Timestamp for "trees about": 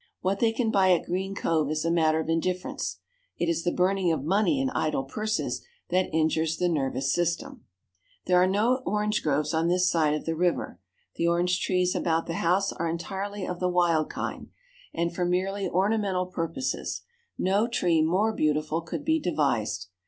11.61-12.25